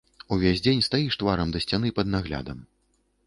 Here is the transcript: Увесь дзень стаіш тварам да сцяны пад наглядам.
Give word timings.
Увесь 0.35 0.63
дзень 0.67 0.81
стаіш 0.87 1.17
тварам 1.23 1.51
да 1.55 1.61
сцяны 1.67 1.93
пад 1.99 2.11
наглядам. 2.17 2.67